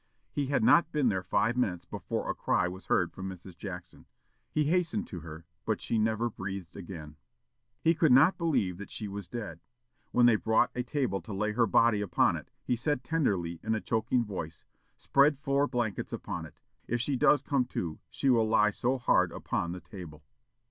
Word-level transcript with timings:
He 0.31 0.47
had 0.47 0.63
not 0.63 0.91
been 0.91 1.09
there 1.09 1.21
five 1.21 1.55
minutes 1.55 1.85
before 1.85 2.27
a 2.27 2.33
cry 2.33 2.67
was 2.67 2.87
heard 2.87 3.13
from 3.13 3.29
Mrs. 3.29 3.55
Jackson. 3.55 4.07
He 4.51 4.63
hastened 4.63 5.05
to 5.09 5.19
her, 5.19 5.45
but 5.63 5.79
she 5.79 5.99
never 5.99 6.27
breathed 6.27 6.75
again. 6.75 7.17
He 7.83 7.93
could 7.93 8.11
not 8.11 8.35
believe 8.35 8.79
that 8.79 8.89
she 8.89 9.07
was 9.07 9.27
dead. 9.27 9.59
When 10.11 10.25
they 10.25 10.37
brought 10.37 10.71
a 10.73 10.81
table 10.81 11.21
to 11.21 11.33
lay 11.35 11.51
her 11.51 11.67
body 11.67 12.01
upon 12.01 12.35
it, 12.35 12.49
he 12.63 12.75
said 12.75 13.03
tenderly, 13.03 13.59
in 13.61 13.75
a 13.75 13.79
choking 13.79 14.25
voice, 14.25 14.65
"Spread 14.97 15.37
four 15.37 15.67
blankets 15.67 16.11
upon 16.11 16.47
it. 16.47 16.59
If 16.87 16.99
she 16.99 17.15
does 17.15 17.43
come 17.43 17.65
to, 17.65 17.99
she 18.09 18.31
will 18.31 18.47
lie 18.47 18.71
so 18.71 18.97
hard 18.97 19.31
upon 19.31 19.71
the 19.71 19.81
table." 19.81 20.23